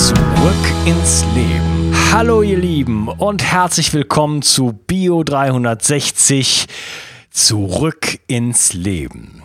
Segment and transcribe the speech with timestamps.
[0.00, 1.94] Zurück ins Leben.
[2.10, 6.66] Hallo ihr Lieben und herzlich willkommen zu Bio 360.
[7.28, 9.42] Zurück ins Leben.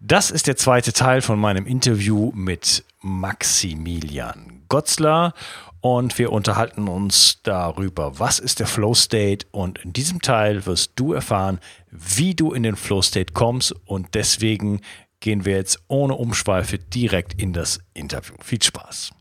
[0.00, 5.32] Das ist der zweite Teil von meinem Interview mit Maximilian Gotzler
[5.80, 10.94] und wir unterhalten uns darüber, was ist der Flow State und in diesem Teil wirst
[10.96, 11.60] du erfahren,
[11.92, 14.80] wie du in den Flow State kommst und deswegen
[15.20, 18.34] gehen wir jetzt ohne Umschweife direkt in das Interview.
[18.42, 19.12] Viel Spaß.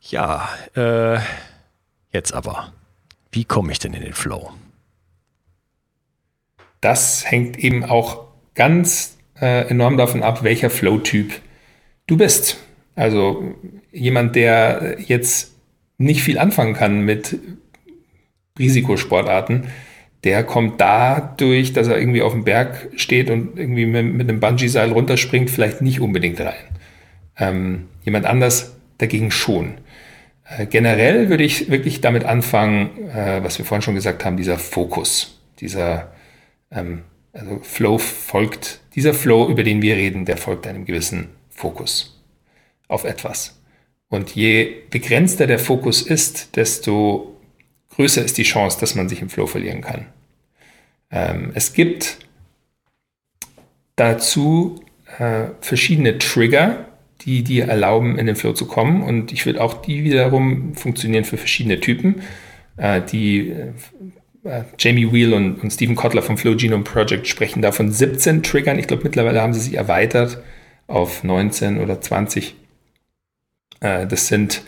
[0.00, 1.18] Ja, äh,
[2.12, 2.72] jetzt aber,
[3.32, 4.52] wie komme ich denn in den Flow?
[6.80, 11.32] Das hängt eben auch ganz äh, enorm davon ab, welcher Flow-Typ
[12.06, 12.58] du bist.
[12.94, 13.54] Also
[13.90, 15.54] jemand, der jetzt
[15.98, 17.38] nicht viel anfangen kann mit
[18.58, 19.68] Risikosportarten,
[20.24, 24.40] der kommt dadurch, dass er irgendwie auf dem Berg steht und irgendwie mit, mit einem
[24.40, 26.54] Bungee-Seil runterspringt, vielleicht nicht unbedingt rein.
[27.36, 29.74] Ähm, jemand anders dagegen schon.
[30.48, 34.58] Äh, generell würde ich wirklich damit anfangen, äh, was wir vorhin schon gesagt haben, dieser
[34.58, 36.12] Fokus, dieser
[36.70, 42.22] ähm, also Flow folgt, dieser Flow, über den wir reden, der folgt einem gewissen Fokus
[42.88, 43.60] auf etwas.
[44.08, 47.40] Und je begrenzter der Fokus ist, desto
[47.90, 50.06] größer ist die Chance, dass man sich im Flow verlieren kann.
[51.10, 52.18] Ähm, es gibt
[53.96, 54.84] dazu
[55.18, 56.86] äh, verschiedene Trigger,
[57.24, 59.02] die dir erlauben, in den Flow zu kommen.
[59.02, 62.22] Und ich würde auch die wiederum funktionieren für verschiedene Typen.
[62.76, 63.54] Äh, die
[64.44, 68.42] äh, Jamie Wheel und, und Stephen Kotler vom Flow Genome Project sprechen da von 17
[68.42, 68.78] Triggern.
[68.78, 70.42] Ich glaube, mittlerweile haben sie sich erweitert
[70.86, 72.54] auf 19 oder 20.
[73.80, 74.62] Äh, das sind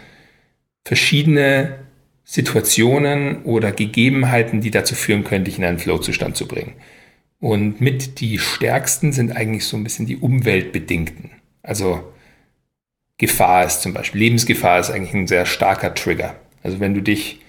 [0.84, 1.76] verschiedene
[2.24, 6.74] Situationen oder Gegebenheiten, die dazu führen können, dich in einen Flow-Zustand zu bringen.
[7.38, 11.30] Und mit die stärksten sind eigentlich so ein bisschen die umweltbedingten.
[11.62, 12.12] Also
[13.18, 16.34] Gefahr ist zum Beispiel, Lebensgefahr ist eigentlich ein sehr starker Trigger.
[16.62, 17.40] Also wenn du dich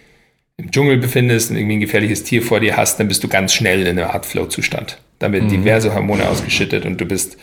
[0.58, 3.54] im Dschungel befindest und irgendwie ein gefährliches Tier vor dir hast, dann bist du ganz
[3.54, 5.00] schnell in einer Art Flow-Zustand.
[5.20, 5.64] Da werden mhm.
[5.64, 7.38] diverse Hormone ausgeschüttet und du bist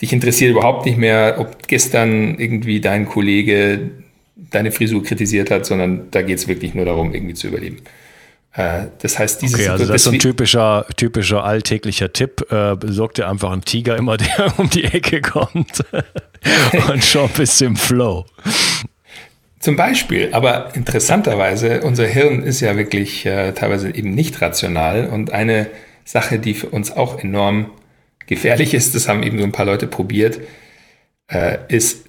[0.00, 3.90] dich interessiert überhaupt nicht mehr, ob gestern irgendwie dein Kollege
[4.36, 7.78] deine Frisur kritisiert hat, sondern da geht es wirklich nur darum, irgendwie zu überleben.
[8.54, 12.46] Äh, das heißt, dieses okay, also das ist so ein typischer, typischer alltäglicher Tipp.
[12.50, 15.84] Äh, besorg dir einfach einen Tiger immer, der um die Ecke kommt
[16.88, 18.26] und schon bist du im Flow.
[19.58, 25.32] Zum Beispiel, aber interessanterweise, unser Hirn ist ja wirklich äh, teilweise eben nicht rational und
[25.32, 25.68] eine
[26.04, 27.70] Sache, die für uns auch enorm
[28.26, 30.40] gefährlich ist, das haben eben so ein paar Leute probiert,
[31.28, 32.04] äh, ist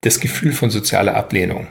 [0.00, 1.68] das Gefühl von sozialer Ablehnung.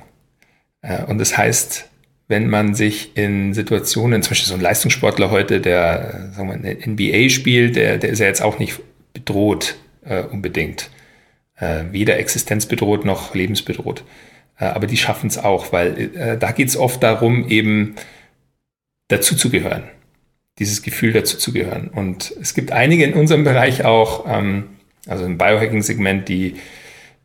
[0.82, 1.90] Äh, und das heißt,
[2.32, 6.56] wenn man sich in Situationen, zum Beispiel so ein Leistungssportler heute, der äh, sagen wir,
[6.56, 8.80] eine NBA spielt, der, der ist ja jetzt auch nicht
[9.14, 10.90] bedroht äh, unbedingt.
[11.58, 14.04] Äh, weder existenzbedroht noch lebensbedroht.
[14.58, 17.96] Äh, aber die schaffen es auch, weil da geht es oft darum, eben
[19.10, 19.84] dazuzugehören
[20.60, 21.88] dieses Gefühl dazu zu gehören.
[21.88, 24.66] Und es gibt einige in unserem Bereich auch, ähm,
[25.08, 26.58] also im Biohacking-Segment, die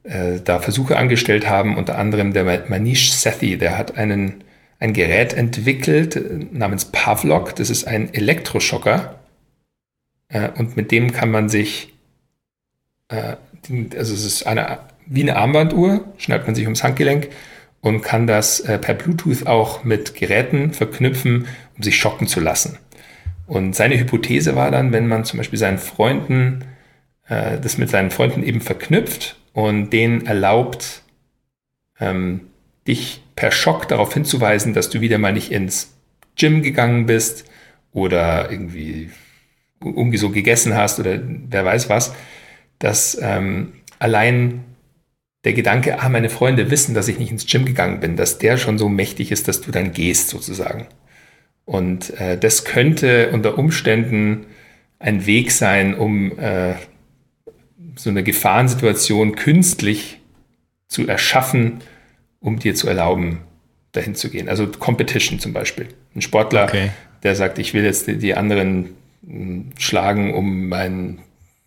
[0.04, 4.44] äh, da Versuche angestellt haben, unter anderem der Manish Sethi, der hat einen,
[4.78, 9.18] ein Gerät entwickelt äh, namens Pavlok, das ist ein Elektroschocker
[10.28, 11.94] äh, und mit dem kann man sich,
[13.08, 13.36] äh,
[13.96, 17.28] also es ist eine, wie eine Armbanduhr, schneidet man sich ums Handgelenk
[17.80, 22.78] und kann das per Bluetooth auch mit Geräten verknüpfen, um sich schocken zu lassen.
[23.46, 26.64] Und seine Hypothese war dann, wenn man zum Beispiel seinen Freunden,
[27.28, 31.02] das mit seinen Freunden eben verknüpft und denen erlaubt,
[32.00, 32.42] ähm,
[32.86, 35.94] dich per Schock darauf hinzuweisen, dass du wieder mal nicht ins
[36.36, 37.44] Gym gegangen bist
[37.92, 39.10] oder irgendwie
[39.80, 42.14] irgendwie so gegessen hast oder wer weiß was,
[42.78, 44.64] dass ähm, allein
[45.44, 48.56] der Gedanke, ah, meine Freunde wissen, dass ich nicht ins Gym gegangen bin, dass der
[48.56, 50.88] schon so mächtig ist, dass du dann gehst sozusagen.
[51.64, 54.46] Und äh, das könnte unter Umständen
[54.98, 56.74] ein Weg sein, um äh,
[57.96, 60.20] so eine Gefahrensituation künstlich
[60.88, 61.80] zu erschaffen,
[62.46, 63.40] um dir zu erlauben,
[63.90, 64.48] dahin zu gehen.
[64.48, 65.88] Also Competition zum Beispiel.
[66.14, 66.90] Ein Sportler, okay.
[67.24, 68.94] der sagt, ich will jetzt die, die anderen
[69.26, 71.18] hm, schlagen, um mein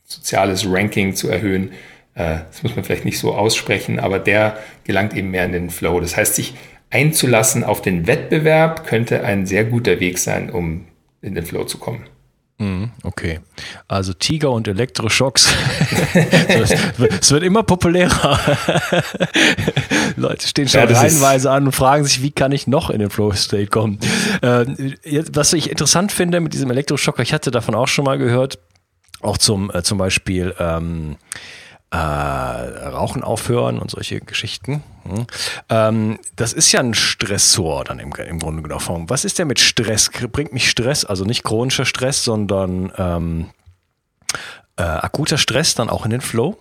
[0.06, 1.74] soziales Ranking zu erhöhen,
[2.16, 5.70] äh, das muss man vielleicht nicht so aussprechen, aber der gelangt eben mehr in den
[5.70, 6.00] Flow.
[6.00, 6.54] Das heißt, sich
[6.90, 10.86] einzulassen auf den Wettbewerb könnte ein sehr guter Weg sein, um
[11.22, 12.06] in den Flow zu kommen.
[12.60, 13.40] Mhm, okay.
[13.88, 15.48] Also Tiger und Elektroschocks.
[17.22, 18.38] es wird immer populärer.
[20.18, 23.10] Leute stehen schon ja, reihenweise an und fragen sich, wie kann ich noch in den
[23.10, 24.00] Flow State kommen?
[24.42, 24.66] Äh,
[25.32, 28.60] was ich interessant finde mit diesem Elektroschocker, ich hatte davon auch schon mal gehört,
[29.22, 31.16] auch zum, äh, zum Beispiel ähm,
[31.92, 34.84] äh, Rauchen aufhören und solche Geschichten.
[35.04, 35.26] Hm.
[35.70, 39.10] Ähm, das ist ja ein Stressor dann im, im Grunde genommen.
[39.10, 40.12] Was ist denn mit Stress?
[40.32, 43.50] Bringt mich Stress, also nicht chronischer Stress, sondern ähm,
[44.78, 46.58] äh, akuter Stress dann auch in den Flow?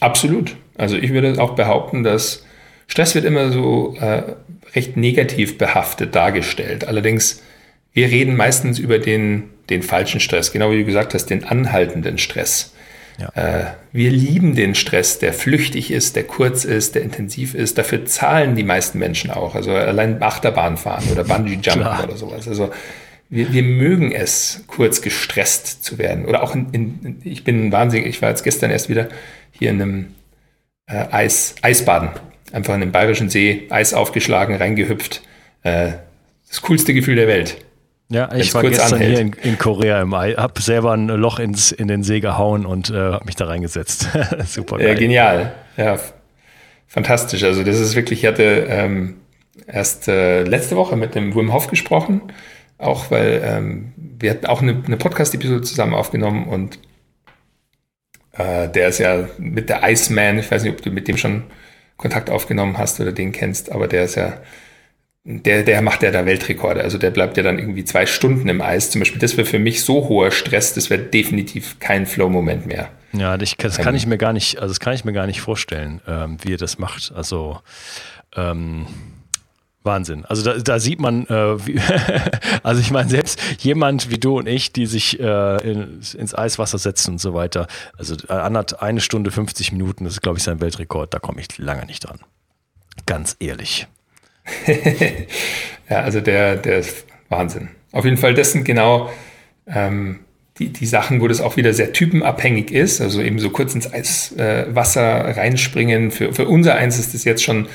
[0.00, 0.56] Absolut.
[0.76, 2.44] Also ich würde auch behaupten, dass
[2.86, 4.34] Stress wird immer so äh,
[4.74, 6.86] recht negativ behaftet dargestellt.
[6.86, 7.42] Allerdings,
[7.92, 12.18] wir reden meistens über den, den falschen Stress, genau wie du gesagt hast, den anhaltenden
[12.18, 12.74] Stress.
[13.20, 13.28] Ja.
[13.34, 17.76] Äh, wir lieben den Stress, der flüchtig ist, der kurz ist, der intensiv ist.
[17.76, 19.54] Dafür zahlen die meisten Menschen auch.
[19.54, 22.48] Also allein Achterbahn fahren oder Bungee-Jumpen oder sowas.
[22.48, 22.70] Also
[23.28, 26.24] wir, wir mögen es, kurz gestresst zu werden.
[26.24, 29.08] Oder auch in, in, ich bin wahnsinnig, ich war jetzt gestern erst wieder
[29.52, 30.06] hier in einem
[30.86, 32.10] äh, Eis, Eisbaden.
[32.52, 35.22] Einfach in einem bayerischen See, Eis aufgeschlagen, reingehüpft.
[35.62, 35.92] Äh,
[36.48, 37.58] das coolste Gefühl der Welt.
[38.10, 39.12] Ja, ich war gestern anhält.
[39.12, 42.66] hier in, in, Korea im Ei, hab selber ein Loch ins, in den See gehauen
[42.66, 44.08] und äh, habe mich da reingesetzt.
[44.46, 44.88] Super geil.
[44.88, 45.52] Ja, genial.
[45.76, 45.96] Ja,
[46.88, 47.44] fantastisch.
[47.44, 49.18] Also das ist wirklich, ich hatte ähm,
[49.68, 52.20] erst äh, letzte Woche mit dem Wim Hof gesprochen,
[52.78, 56.80] auch weil ähm, wir hatten auch eine, eine Podcast-Episode zusammen aufgenommen und
[58.32, 61.44] äh, der ist ja mit der Iceman, ich weiß nicht, ob du mit dem schon
[61.96, 64.38] Kontakt aufgenommen hast oder den kennst, aber der ist ja
[65.24, 66.82] der, der macht ja da Weltrekorde.
[66.82, 68.90] Also der bleibt ja dann irgendwie zwei Stunden im Eis.
[68.90, 72.90] Zum Beispiel, das wäre für mich so hoher Stress, das wäre definitiv kein Flow-Moment mehr.
[73.12, 76.00] Ja, das kann ich mir gar nicht, also das kann ich mir gar nicht vorstellen,
[76.06, 77.12] ähm, wie er das macht.
[77.14, 77.60] Also
[78.36, 78.86] ähm,
[79.82, 80.24] Wahnsinn.
[80.26, 81.80] Also da, da sieht man, äh, wie,
[82.62, 86.78] also ich meine, selbst jemand wie du und ich, die sich äh, in, ins Eiswasser
[86.78, 87.66] setzen und so weiter,
[87.98, 91.84] also eine Stunde 50 Minuten, das ist, glaube ich, sein Weltrekord, da komme ich lange
[91.86, 92.20] nicht dran.
[93.06, 93.86] Ganz ehrlich.
[95.88, 97.68] ja, also der, der ist Wahnsinn.
[97.92, 99.10] Auf jeden Fall, das sind genau
[99.66, 100.20] ähm,
[100.58, 103.00] die, die Sachen, wo das auch wieder sehr typenabhängig ist.
[103.00, 106.10] Also eben so kurz ins Eiswasser äh, reinspringen.
[106.10, 107.68] Für, für unser Eins ist das jetzt schon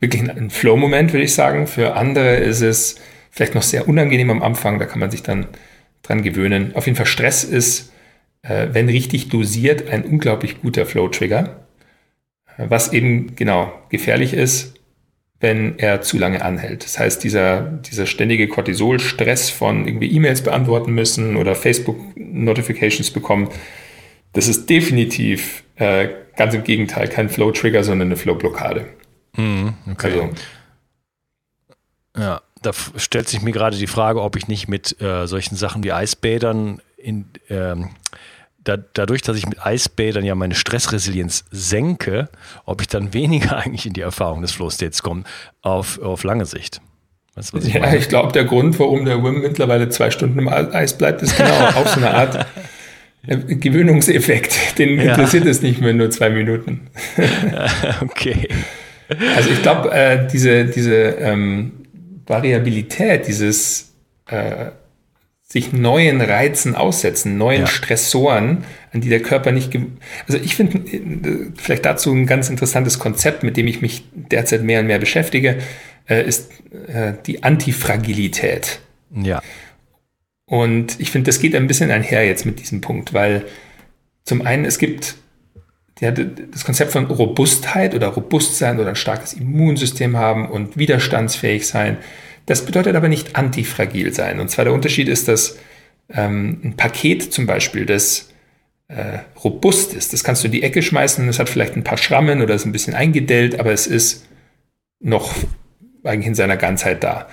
[0.00, 1.66] wirklich ein, ein Flow-Moment, würde ich sagen.
[1.66, 2.96] Für andere ist es
[3.30, 4.78] vielleicht noch sehr unangenehm am Anfang.
[4.78, 5.46] Da kann man sich dann
[6.02, 6.74] dran gewöhnen.
[6.74, 7.92] Auf jeden Fall Stress ist,
[8.42, 11.64] äh, wenn richtig dosiert, ein unglaublich guter Flow-Trigger.
[12.56, 14.74] Was eben genau gefährlich ist,
[15.40, 16.84] wenn er zu lange anhält.
[16.84, 23.48] Das heißt, dieser, dieser ständige Cortisol-Stress von irgendwie E-Mails beantworten müssen oder Facebook-Notifications bekommen,
[24.32, 28.86] das ist definitiv äh, ganz im Gegenteil kein Flow-Trigger, sondern eine Flow-Blockade.
[29.36, 30.12] Mhm, okay.
[30.12, 30.30] Also,
[32.16, 35.84] ja, da stellt sich mir gerade die Frage, ob ich nicht mit äh, solchen Sachen
[35.84, 37.90] wie Eisbädern in, ähm,
[38.68, 42.28] da, dadurch, dass ich mit Eisbädern ja meine Stressresilienz senke,
[42.66, 45.24] ob ich dann weniger eigentlich in die Erfahrung des Flow-States komme,
[45.62, 46.80] auf, auf lange Sicht.
[47.34, 47.96] Weißt du, ich ja, meine?
[47.96, 51.66] ich glaube, der Grund, warum der Wim mittlerweile zwei Stunden im Eis bleibt, ist genau
[51.76, 52.46] auch so eine Art
[53.26, 54.78] Gewöhnungseffekt.
[54.78, 55.10] Den ja.
[55.10, 56.88] interessiert es nicht mehr nur zwei Minuten.
[58.00, 58.48] okay.
[59.36, 61.72] Also ich glaube, äh, diese, diese ähm,
[62.26, 63.94] Variabilität, dieses
[64.26, 64.66] äh,
[65.50, 67.66] sich neuen Reizen aussetzen, neuen ja.
[67.66, 69.74] Stressoren, an die der Körper nicht.
[70.26, 74.62] Also ich finde äh, vielleicht dazu ein ganz interessantes Konzept, mit dem ich mich derzeit
[74.62, 75.58] mehr und mehr beschäftige,
[76.06, 76.50] äh, ist
[76.88, 78.80] äh, die Antifragilität.
[79.14, 79.40] Ja.
[80.44, 83.44] Und ich finde, das geht ein bisschen einher jetzt mit diesem Punkt, weil
[84.24, 85.16] zum einen es gibt
[86.00, 91.96] ja, das Konzept von Robustheit oder Robustsein oder ein starkes Immunsystem haben und widerstandsfähig sein
[92.48, 94.40] das bedeutet aber nicht antifragil sein.
[94.40, 95.58] Und zwar der Unterschied ist, dass
[96.08, 98.30] ähm, ein Paket zum Beispiel, das
[98.88, 101.98] äh, robust ist, das kannst du in die Ecke schmeißen, es hat vielleicht ein paar
[101.98, 104.26] Schrammen oder ist ein bisschen eingedellt, aber es ist
[104.98, 105.34] noch
[106.04, 107.28] eigentlich in seiner Ganzheit da.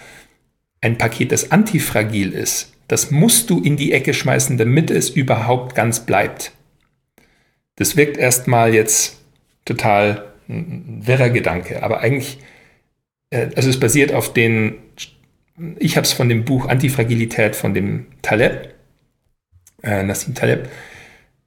[0.81, 5.75] Ein Paket, das antifragil ist, das musst du in die Ecke schmeißen, damit es überhaupt
[5.75, 6.51] ganz bleibt.
[7.77, 9.17] Das wirkt erstmal jetzt
[9.63, 12.37] total ein wirrer Gedanke, aber eigentlich
[13.55, 14.75] also es basiert auf den,
[15.77, 18.73] ich habe es von dem Buch Antifragilität von dem Taleb,
[19.83, 20.69] äh, Nassim Taleb,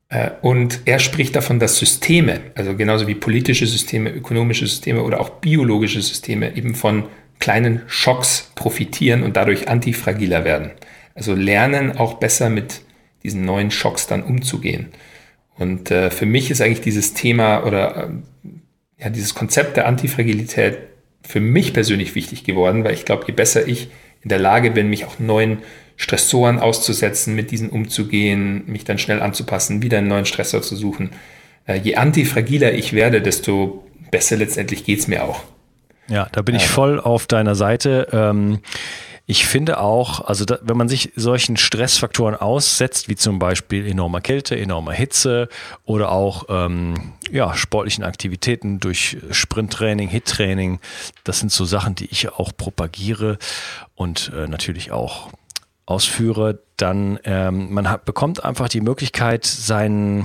[0.09, 5.21] äh, und er spricht davon, dass Systeme, also genauso wie politische Systeme, ökonomische Systeme oder
[5.21, 7.05] auch biologische Systeme eben von
[7.39, 10.73] kleinen Schocks profitieren und dadurch antifragiler werden.
[11.15, 12.83] Also lernen auch besser mit
[13.23, 14.89] diesen neuen Schocks dann umzugehen.
[15.57, 18.09] Und äh, für mich ist eigentlich dieses Thema oder äh,
[19.03, 20.79] ja, dieses Konzept der Antifragilität
[21.23, 23.89] für mich persönlich wichtig geworden, weil ich glaube, je besser ich
[24.23, 25.59] in der Lage bin, mich auch neuen
[25.97, 31.11] Stressoren auszusetzen, mit diesen umzugehen, mich dann schnell anzupassen, wieder einen neuen Stressor zu suchen,
[31.67, 35.43] äh, je antifragiler ich werde, desto besser letztendlich geht es mir auch.
[36.09, 38.09] Ja, da bin ich voll auf deiner Seite.
[38.13, 38.61] Ähm,
[39.31, 44.23] ich finde auch, also da, wenn man sich solchen Stressfaktoren aussetzt, wie zum Beispiel enormer
[44.23, 45.51] Kälte, enormer Hitze
[45.85, 50.81] oder auch ähm, ja, sportlichen Aktivitäten durch Sprinttraining, Hittraining,
[51.25, 53.37] das sind so Sachen, die ich auch propagiere
[53.95, 55.29] und äh, natürlich auch
[55.85, 60.25] ausführe, dann ähm, man hat, bekommt einfach die Möglichkeit, seinen,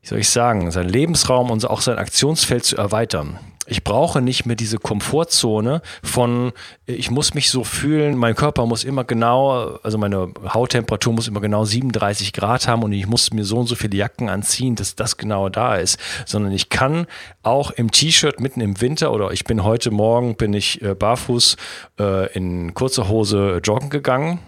[0.00, 3.38] wie soll ich sagen, seinen Lebensraum und auch sein Aktionsfeld zu erweitern.
[3.70, 6.52] Ich brauche nicht mehr diese Komfortzone von,
[6.86, 11.40] ich muss mich so fühlen, mein Körper muss immer genau, also meine Hauttemperatur muss immer
[11.40, 14.96] genau 37 Grad haben und ich muss mir so und so viele Jacken anziehen, dass
[14.96, 17.06] das genau da ist, sondern ich kann
[17.42, 21.56] auch im T-Shirt mitten im Winter oder ich bin heute Morgen, bin ich äh, barfuß
[22.00, 24.40] äh, in kurzer Hose joggen gegangen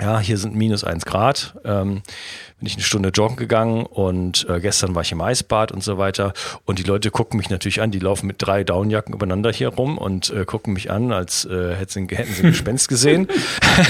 [0.00, 1.54] ja, hier sind minus eins Grad.
[1.64, 2.02] Ähm,
[2.58, 5.98] bin ich eine Stunde joggen gegangen und äh, gestern war ich im Eisbad und so
[5.98, 6.32] weiter.
[6.64, 9.98] Und die Leute gucken mich natürlich an, die laufen mit drei Downjacken übereinander hier rum
[9.98, 13.28] und äh, gucken mich an, als äh, hätten, sie, hätten sie ein Gespenst gesehen.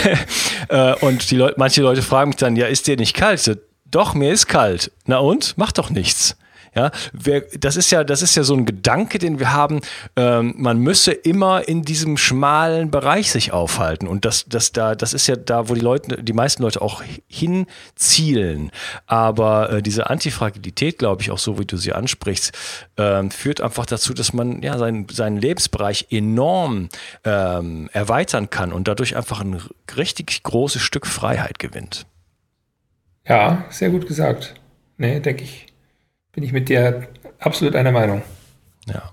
[0.69, 3.59] äh, und die Leute, manche Leute fragen mich dann, ja, ist dir nicht kalt?
[3.91, 4.91] Doch, mir ist kalt.
[5.07, 5.55] Na und?
[5.57, 6.37] Mach doch nichts.
[6.75, 9.81] Ja, wer, das ist ja, das ist ja so ein Gedanke, den wir haben.
[10.17, 15.13] Ähm, man müsse immer in diesem schmalen Bereich sich aufhalten und das, das da, das
[15.13, 18.71] ist ja da, wo die Leute, die meisten Leute auch hinzielen.
[19.07, 22.53] Aber äh, diese Antifragilität, glaube ich, auch so wie du sie ansprichst,
[22.97, 26.89] äh, führt einfach dazu, dass man ja seinen, seinen Lebensbereich enorm
[27.25, 29.61] ähm, erweitern kann und dadurch einfach ein
[29.97, 32.07] richtig großes Stück Freiheit gewinnt.
[33.29, 34.55] Ja, sehr gut gesagt.
[34.97, 35.67] Nee, denke ich,
[36.33, 37.09] bin ich mit dir
[37.39, 38.23] absolut einer Meinung.
[38.87, 39.11] Ja.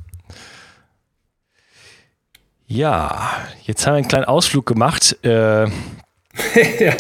[2.68, 5.18] Ja, jetzt haben wir einen kleinen Ausflug gemacht.
[5.24, 6.94] Äh, ja.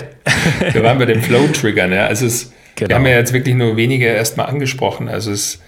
[0.71, 1.91] Wir waren bei den Flow-Triggern.
[1.91, 2.07] Ja.
[2.07, 2.89] Also es, genau.
[2.89, 5.07] wir haben ja jetzt wirklich nur wenige erstmal angesprochen.
[5.07, 5.61] Also es,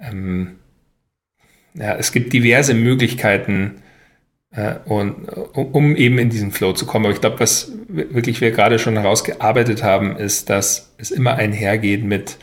[0.00, 0.58] ähm,
[1.74, 3.82] ja, es gibt diverse Möglichkeiten,
[4.52, 7.06] äh, und, um, um, eben in diesen Flow zu kommen.
[7.06, 12.04] Aber ich glaube, was wirklich wir gerade schon herausgearbeitet haben, ist, dass es immer einhergeht
[12.04, 12.38] mit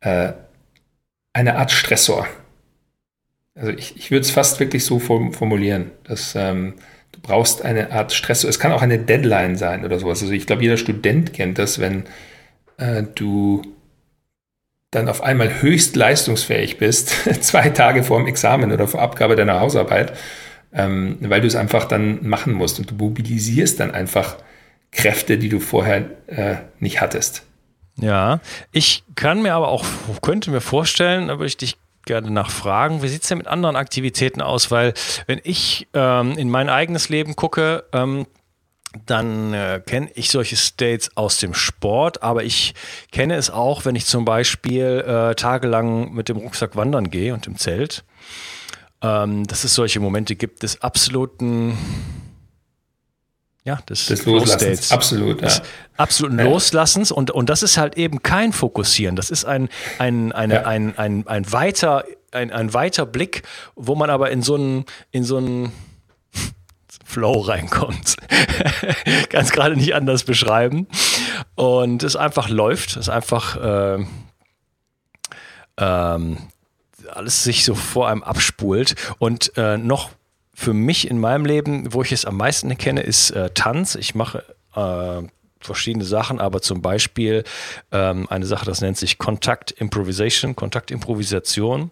[0.00, 0.32] äh,
[1.36, 2.26] eine Art Stressor.
[3.54, 6.74] Also ich, ich würde es fast wirklich so formulieren, dass ähm,
[7.12, 8.48] du brauchst eine Art Stressor.
[8.48, 10.22] Es kann auch eine Deadline sein oder sowas.
[10.22, 12.04] Also ich glaube, jeder Student kennt das, wenn
[12.78, 13.62] äh, du
[14.90, 17.10] dann auf einmal höchst leistungsfähig bist,
[17.42, 20.16] zwei Tage vor dem Examen oder vor Abgabe deiner Hausarbeit,
[20.72, 24.36] ähm, weil du es einfach dann machen musst und du mobilisierst dann einfach
[24.90, 27.45] Kräfte, die du vorher äh, nicht hattest.
[27.98, 28.40] Ja,
[28.72, 29.84] ich kann mir aber auch,
[30.20, 33.76] könnte mir vorstellen, da würde ich dich gerne nachfragen, wie sieht es denn mit anderen
[33.76, 34.70] Aktivitäten aus?
[34.70, 34.94] Weil
[35.26, 38.26] wenn ich ähm, in mein eigenes Leben gucke, ähm,
[39.04, 42.74] dann äh, kenne ich solche States aus dem Sport, aber ich
[43.12, 47.46] kenne es auch, wenn ich zum Beispiel äh, tagelang mit dem Rucksack wandern gehe und
[47.46, 48.04] im Zelt.
[49.02, 51.76] Ähm, dass es solche Momente gibt des absoluten
[53.66, 54.92] ja, des, des Loslassens.
[54.92, 55.50] Absolut, ja.
[55.96, 56.44] absoluten ja.
[56.44, 57.10] Loslassens.
[57.10, 59.16] Und, und das ist halt eben kein Fokussieren.
[59.16, 59.68] Das ist ein,
[59.98, 60.62] ein, eine, ja.
[60.62, 63.42] ein, ein, ein, weiter, ein, ein weiter Blick,
[63.74, 65.72] wo man aber in so einen, in so einen
[67.04, 68.14] Flow reinkommt.
[69.30, 70.86] Ganz gerade nicht anders beschreiben.
[71.56, 73.56] Und es einfach läuft, es einfach
[73.96, 74.06] äh,
[75.76, 76.38] ähm,
[77.12, 78.94] alles sich so vor einem abspult.
[79.18, 80.10] Und äh, noch
[80.58, 83.94] für mich in meinem Leben, wo ich es am meisten kenne, ist äh, Tanz.
[83.94, 84.42] Ich mache
[84.74, 85.22] äh,
[85.60, 87.44] verschiedene Sachen, aber zum Beispiel
[87.92, 91.90] ähm, eine Sache, das nennt sich Kontakt Improvisation, Kontaktimprovisation.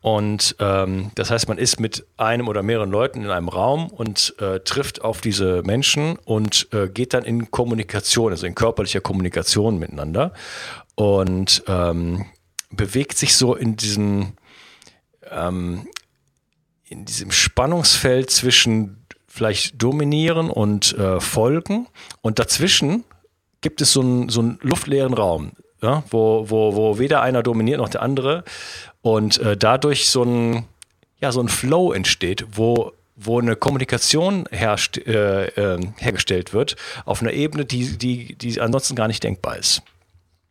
[0.00, 4.36] Und ähm, das heißt, man ist mit einem oder mehreren Leuten in einem Raum und
[4.38, 9.78] äh, trifft auf diese Menschen und äh, geht dann in Kommunikation, also in körperlicher Kommunikation
[9.78, 10.32] miteinander
[10.94, 12.24] und ähm,
[12.70, 14.38] bewegt sich so in diesen
[15.30, 15.86] ähm,
[16.92, 21.88] in diesem Spannungsfeld zwischen vielleicht dominieren und äh, folgen
[22.20, 23.04] und dazwischen
[23.62, 27.78] gibt es so einen, so einen luftleeren Raum, ja, wo, wo, wo weder einer dominiert
[27.78, 28.44] noch der andere
[29.00, 30.64] und äh, dadurch so ein,
[31.20, 37.22] ja, so ein Flow entsteht, wo wo eine Kommunikation herrscht, äh, äh, hergestellt wird auf
[37.22, 39.82] einer Ebene, die, die, die ansonsten gar nicht denkbar ist.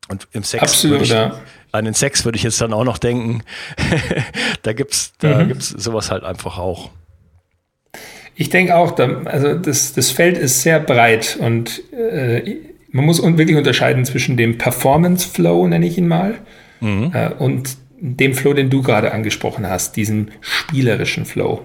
[0.07, 1.39] Und im Sex Absolut, ich, ja.
[1.71, 3.43] an den Sex würde ich jetzt dann auch noch denken.
[4.63, 5.59] da gibt es da mhm.
[5.59, 6.89] sowas halt einfach auch.
[8.35, 12.57] Ich denke auch, also das, das Feld ist sehr breit und äh,
[12.91, 16.35] man muss wirklich unterscheiden zwischen dem Performance Flow, nenne ich ihn mal,
[16.79, 17.11] mhm.
[17.13, 21.61] äh, und dem Flow, den du gerade angesprochen hast, diesen spielerischen Flow,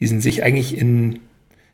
[0.00, 1.18] diesen sich eigentlich in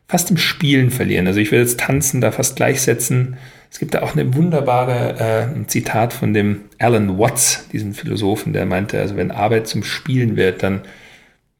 [0.07, 1.27] fast im Spielen verlieren.
[1.27, 3.37] Also ich will jetzt Tanzen da fast gleichsetzen.
[3.71, 8.53] Es gibt da auch eine wunderbare äh, ein Zitat von dem Alan Watts, diesem Philosophen,
[8.53, 10.81] der meinte, also wenn Arbeit zum Spielen wird, dann,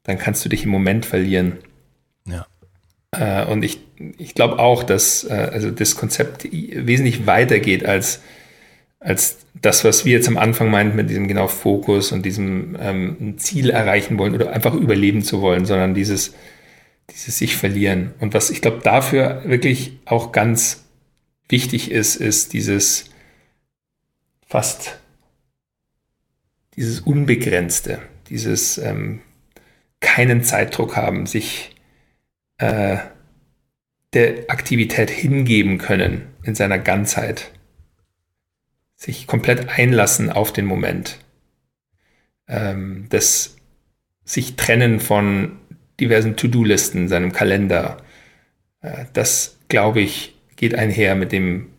[0.04, 1.54] dann kannst du dich im Moment verlieren.
[2.28, 2.46] Ja.
[3.12, 3.80] Äh, und ich,
[4.18, 8.22] ich glaube auch, dass äh, also das Konzept wesentlich weitergeht als,
[9.00, 13.36] als das, was wir jetzt am Anfang meinten mit diesem genau Fokus und diesem ähm,
[13.38, 16.36] Ziel erreichen wollen oder einfach überleben zu wollen, sondern dieses,
[17.10, 18.14] dieses sich verlieren.
[18.20, 20.86] Und was ich glaube dafür wirklich auch ganz
[21.50, 23.06] wichtig ist, ist dieses
[24.46, 25.00] fast
[26.76, 29.22] dieses Unbegrenzte, dieses ähm,
[30.00, 31.76] keinen Zeitdruck haben, sich
[32.58, 32.98] äh,
[34.14, 37.52] der Aktivität hingeben können in seiner Ganzheit.
[38.96, 41.20] Sich komplett einlassen auf den Moment.
[42.48, 43.56] Ähm, das
[44.24, 45.60] sich trennen von
[46.00, 47.98] diversen To-Do-Listen, seinem Kalender.
[48.82, 51.70] Äh, das, glaube ich, geht einher mit dem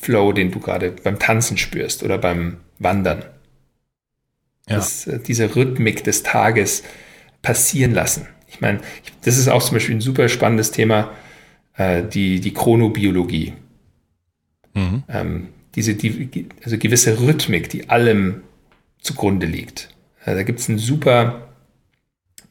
[0.00, 3.24] Flow, den du gerade beim Tanzen spürst oder beim Wandern.
[4.68, 4.76] Ja.
[4.76, 6.82] Das, äh, diese Rhythmik des Tages
[7.42, 8.28] passieren lassen.
[8.48, 8.80] Ich meine,
[9.24, 11.12] das ist auch zum Beispiel ein super spannendes Thema,
[11.76, 13.54] äh, die, die Chronobiologie.
[14.74, 15.02] Mhm.
[15.08, 18.42] Ähm, diese, die, also gewisse Rhythmik, die allem
[19.00, 19.88] zugrunde liegt.
[20.24, 21.51] Da gibt es ein super,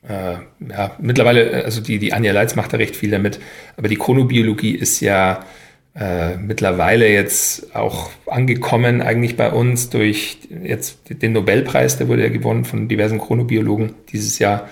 [0.08, 0.36] äh,
[0.70, 3.40] ja, mittlerweile, also die, die Anja Leitz macht da recht viel damit,
[3.78, 5.46] aber die Chronobiologie ist ja
[5.94, 12.30] äh, mittlerweile jetzt auch angekommen eigentlich bei uns durch jetzt den Nobelpreis, der wurde ja
[12.30, 14.70] gewonnen von diversen Chronobiologen dieses Jahr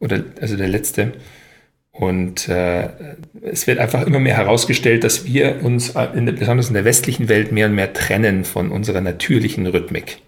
[0.00, 1.12] oder also der letzte.
[1.92, 2.88] Und äh,
[3.42, 7.28] es wird einfach immer mehr herausgestellt, dass wir uns in der, besonders in der westlichen
[7.28, 10.22] Welt mehr und mehr trennen von unserer natürlichen Rhythmik.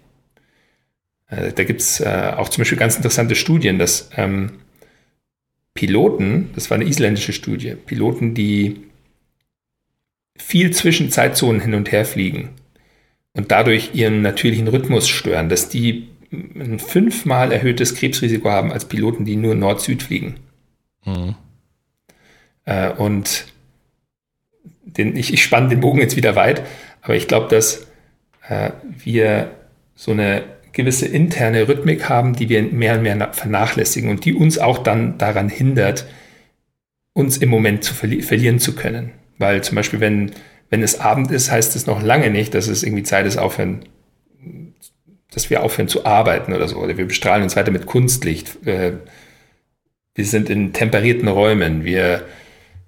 [1.27, 4.59] Äh, da gibt es äh, auch zum Beispiel ganz interessante Studien, dass ähm,
[5.73, 8.83] Piloten, das war eine isländische Studie, Piloten, die
[10.37, 12.49] viel zwischen Zeitzonen hin und her fliegen
[13.33, 19.25] und dadurch ihren natürlichen Rhythmus stören, dass die ein fünfmal erhöhtes Krebsrisiko haben als Piloten,
[19.25, 20.35] die nur Nord-Süd fliegen.
[21.05, 21.35] Mhm.
[22.65, 23.45] Äh, und
[24.83, 26.63] den, ich, ich spanne den Bogen jetzt wieder weit,
[27.01, 27.87] aber ich glaube, dass
[28.47, 29.51] äh, wir
[29.95, 30.43] so eine
[30.75, 35.17] gewisse interne Rhythmik haben, die wir mehr und mehr vernachlässigen und die uns auch dann
[35.17, 36.05] daran hindert,
[37.13, 39.11] uns im Moment zu verli verlieren zu können.
[39.37, 40.31] Weil zum Beispiel, wenn,
[40.69, 43.85] wenn es Abend ist, heißt es noch lange nicht, dass es irgendwie Zeit ist, aufhören
[45.31, 46.77] dass wir aufhören zu arbeiten oder so.
[46.77, 48.65] Oder wir bestrahlen uns weiter mit Kunstlicht.
[48.65, 48.93] Äh,
[50.13, 51.83] wir sind in temperierten Räumen.
[51.83, 52.23] Wir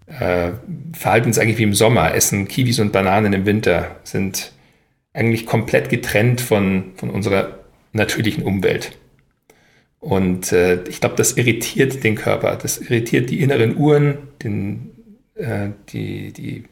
[0.07, 0.51] äh,
[0.93, 4.53] verhalten uns eigentlich wie im Sommer, essen Kiwis und Bananen im Winter, sind
[5.13, 7.56] eigentlich komplett getrennt von, von unserer
[7.97, 8.97] natürlichen Umwelt.
[9.99, 14.91] Und äh, ich glaube, das irritiert den Körper, das irritiert die inneren Uhren, den,
[15.35, 16.63] äh, die, die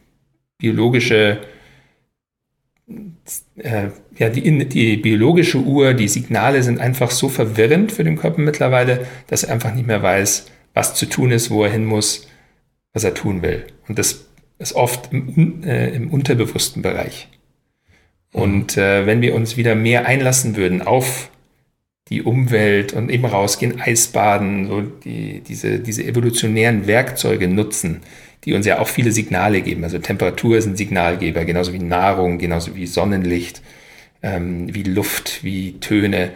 [0.57, 1.39] biologische
[3.57, 8.41] äh, ja, die, die biologische Uhr, die Signale sind einfach so verwirrend für den Körper
[8.41, 12.27] mittlerweile, dass er einfach nicht mehr weiß, was zu tun ist, wo er hin muss,
[12.93, 13.65] was er tun will.
[13.88, 14.25] Und das
[14.59, 17.27] ist oft im, äh, im unterbewussten Bereich.
[18.36, 21.32] Und äh, wenn wir uns wieder mehr einlassen würden auf
[22.10, 28.02] die Umwelt und eben rausgehen, Eisbaden, so die, diese, diese evolutionären Werkzeuge nutzen,
[28.43, 29.86] die uns ja auch viele Signale geben.
[29.86, 33.62] Also Temperatur ist ein Signalgeber, genauso wie Nahrung, genauso wie Sonnenlicht,
[34.21, 36.32] ähm, wie Luft, wie Töne.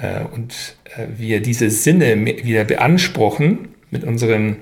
[0.00, 4.58] Äh, und äh, wir diese Sinne wieder beanspruchen mit unseren,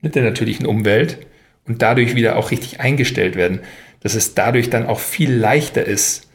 [0.00, 1.26] mit der natürlichen Umwelt
[1.66, 3.62] und dadurch wieder auch richtig eingestellt werden,
[4.00, 6.28] dass es dadurch dann auch viel leichter ist,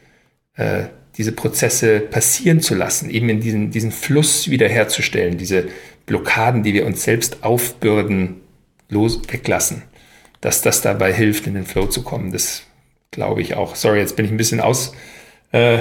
[0.56, 0.84] äh,
[1.18, 5.68] diese Prozesse passieren zu lassen, eben in diesen, diesen Fluss wiederherzustellen, diese
[6.06, 8.42] Blockaden, die wir uns selbst aufbürden,
[8.90, 9.84] los weglassen.
[10.42, 12.64] Dass das dabei hilft, in den Flow zu kommen, das
[13.12, 13.76] glaube ich auch.
[13.76, 14.94] Sorry, jetzt bin ich ein bisschen aus.
[15.52, 15.80] Äh,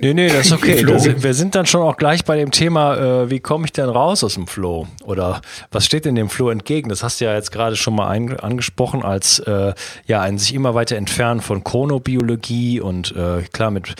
[0.00, 0.82] Nee, nee, das ist okay.
[0.82, 3.88] Das, wir sind dann schon auch gleich bei dem Thema, äh, wie komme ich denn
[3.88, 4.88] raus aus dem Flow?
[5.04, 6.88] Oder was steht denn dem Flow entgegen?
[6.88, 9.74] Das hast du ja jetzt gerade schon mal ein, angesprochen als äh,
[10.06, 13.94] ja, ein sich immer weiter entfernen von Chronobiologie und äh, klar mit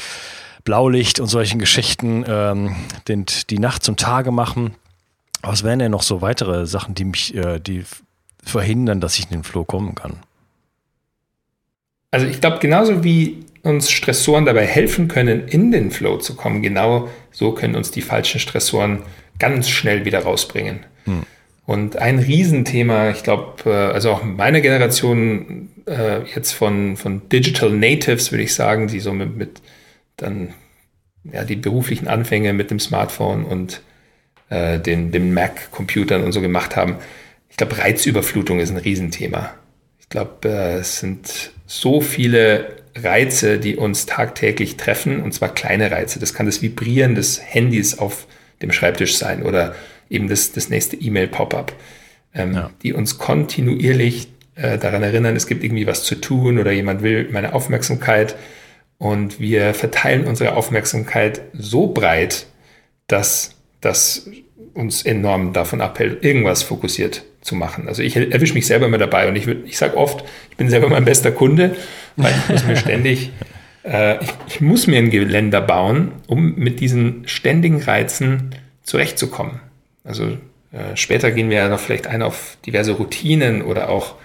[0.64, 4.74] Blaulicht und solchen Geschichten ähm, den, die Nacht zum Tage machen.
[5.42, 7.84] Was wären denn noch so weitere Sachen, die mich, äh, die
[8.42, 10.14] verhindern, dass ich in den Flow kommen kann?
[12.10, 16.62] Also ich glaube, genauso wie uns Stressoren dabei helfen können, in den Flow zu kommen,
[16.62, 19.02] genau so können uns die falschen Stressoren
[19.38, 20.80] ganz schnell wieder rausbringen.
[21.04, 21.22] Hm.
[21.66, 27.70] Und ein Riesenthema, ich glaube, äh, also auch meine Generation äh, jetzt von, von Digital
[27.70, 29.62] Natives, würde ich sagen, die so mit, mit
[30.16, 30.54] dann
[31.24, 33.82] ja, die beruflichen Anfänge mit dem Smartphone und
[34.48, 36.96] äh, den, den Mac-Computern und so gemacht haben.
[37.50, 39.54] Ich glaube, Reizüberflutung ist ein Riesenthema.
[40.10, 45.92] Ich glaube, äh, es sind so viele Reize, die uns tagtäglich treffen, und zwar kleine
[45.92, 46.18] Reize.
[46.18, 48.26] Das kann das Vibrieren des Handys auf
[48.60, 49.76] dem Schreibtisch sein oder
[50.08, 51.72] eben das, das nächste E-Mail-Pop-up,
[52.34, 52.70] ähm, ja.
[52.82, 57.28] die uns kontinuierlich äh, daran erinnern, es gibt irgendwie was zu tun oder jemand will
[57.30, 58.34] meine Aufmerksamkeit.
[58.98, 62.46] Und wir verteilen unsere Aufmerksamkeit so breit,
[63.06, 64.28] dass das
[64.74, 67.88] uns enorm davon abhält, irgendwas fokussiert zu machen.
[67.88, 70.88] Also ich erwische mich selber immer dabei und ich, ich sage oft, ich bin selber
[70.88, 71.74] mein bester Kunde,
[72.16, 73.30] weil ich muss mir ständig,
[73.84, 79.60] äh, ich, ich, muss mir ein Geländer bauen, um mit diesen ständigen Reizen zurechtzukommen.
[80.04, 80.36] Also
[80.72, 84.16] äh, später gehen wir ja noch vielleicht ein auf diverse Routinen oder auch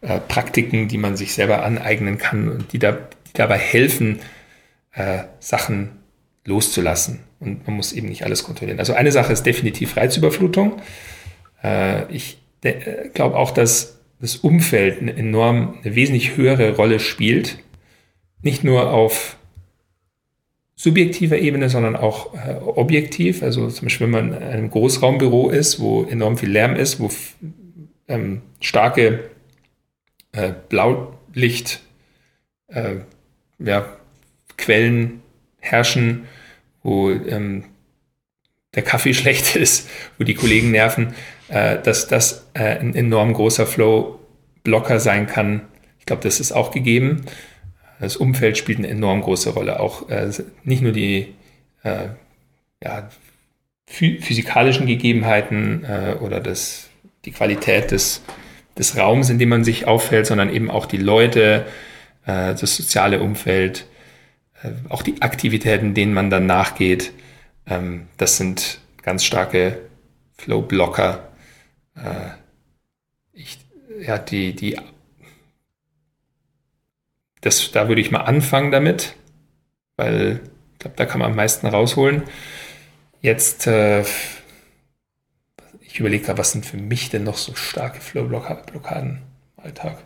[0.00, 4.20] äh, Praktiken, die man sich selber aneignen kann und die, da, die dabei helfen,
[4.92, 5.90] äh, Sachen
[6.44, 7.20] loszulassen.
[7.38, 8.78] Und man muss eben nicht alles kontrollieren.
[8.78, 10.80] Also eine Sache ist definitiv Reizüberflutung.
[11.62, 12.02] Äh,
[12.68, 17.58] ich äh, glaube auch, dass das Umfeld eine enorm, eine wesentlich höhere Rolle spielt.
[18.42, 19.36] Nicht nur auf
[20.74, 23.42] subjektiver Ebene, sondern auch äh, objektiv.
[23.42, 27.10] Also zum Beispiel, wenn man in einem Großraumbüro ist, wo enorm viel Lärm ist, wo
[28.08, 29.30] ähm, starke
[30.32, 31.80] äh, Blaulicht
[32.68, 32.96] äh,
[33.58, 33.96] ja,
[34.56, 35.22] Quellen
[35.58, 36.26] herrschen,
[36.82, 37.64] wo ähm,
[38.74, 41.14] der Kaffee schlecht ist, wo die Kollegen nerven,
[41.48, 45.62] äh, dass das äh, ein enorm großer Flow-Blocker sein kann.
[45.98, 47.26] Ich glaube, das ist auch gegeben.
[48.00, 49.80] Das Umfeld spielt eine enorm große Rolle.
[49.80, 50.30] Auch äh,
[50.64, 51.34] nicht nur die
[51.82, 52.08] äh,
[52.82, 53.08] ja,
[53.86, 56.88] physikalischen Gegebenheiten äh, oder das,
[57.24, 58.22] die Qualität des,
[58.76, 61.66] des Raums, in dem man sich aufhält, sondern eben auch die Leute,
[62.26, 63.86] äh, das soziale Umfeld,
[64.88, 67.12] auch die Aktivitäten, denen man dann nachgeht.
[67.66, 69.78] Ähm, das sind ganz starke
[70.38, 71.28] Flow-Blocker.
[71.96, 72.30] Äh,
[73.32, 73.58] ich,
[74.00, 74.78] ja, die, die,
[77.40, 79.14] das, da würde ich mal anfangen damit,
[79.96, 80.40] weil
[80.72, 82.22] ich glaube, da kann man am meisten rausholen.
[83.20, 84.04] Jetzt, äh,
[85.80, 89.22] ich überlege gerade, was sind für mich denn noch so starke Flow-Blockaden
[89.56, 89.98] im Alltag?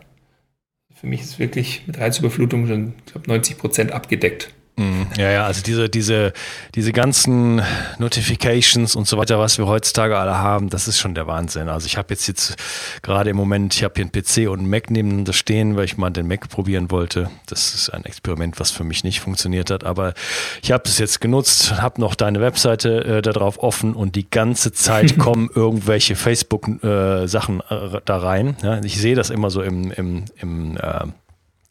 [0.93, 4.53] Für mich ist wirklich mit Reizüberflutung schon, ich glaube, 90 Prozent abgedeckt.
[4.77, 5.07] Mhm.
[5.17, 6.33] Ja, ja, also diese, diese,
[6.75, 7.61] diese ganzen
[7.99, 11.69] Notifications und so weiter, was wir heutzutage alle haben, das ist schon der Wahnsinn.
[11.69, 12.55] Also ich habe jetzt jetzt
[13.01, 15.97] gerade im Moment, ich habe hier einen PC und einen Mac nebeneinander stehen, weil ich
[15.97, 17.29] mal den Mac probieren wollte.
[17.47, 20.13] Das ist ein Experiment, was für mich nicht funktioniert hat, aber
[20.61, 24.29] ich habe es jetzt genutzt, habe noch deine Webseite äh, da drauf offen und die
[24.29, 28.55] ganze Zeit kommen irgendwelche Facebook-Sachen äh, äh, da rein.
[28.63, 31.07] Ja, ich sehe das immer so im, im, im äh,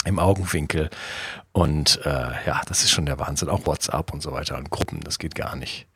[0.04, 0.90] im Augenwinkel.
[1.52, 3.48] Und äh, ja, das ist schon der Wahnsinn.
[3.48, 5.86] Auch WhatsApp und so weiter und Gruppen, das geht gar nicht.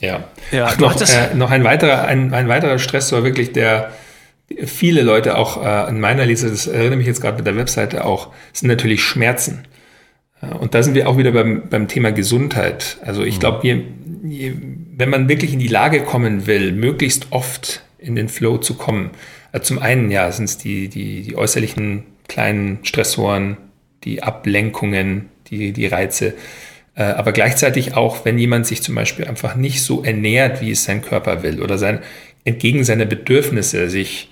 [0.00, 3.92] Ja, ja Ach, noch, äh, noch ein weiterer, ein, ein weiterer Stressor, wirklich, der
[4.66, 8.04] viele Leute auch äh, in meiner Liste, das erinnere mich jetzt gerade mit der Webseite
[8.04, 9.66] auch, sind natürlich Schmerzen.
[10.58, 12.98] Und da sind wir auch wieder beim, beim Thema Gesundheit.
[13.04, 13.40] Also ich mhm.
[13.40, 18.74] glaube, wenn man wirklich in die Lage kommen will, möglichst oft in den Flow zu
[18.74, 19.10] kommen,
[19.52, 23.56] also zum einen ja sind es die, die, die äußerlichen kleinen Stressoren,
[24.04, 26.34] die Ablenkungen, die, die Reize.
[26.94, 30.84] Äh, aber gleichzeitig auch, wenn jemand sich zum Beispiel einfach nicht so ernährt, wie es
[30.84, 32.00] sein Körper will oder sein,
[32.44, 34.30] entgegen seiner Bedürfnisse sich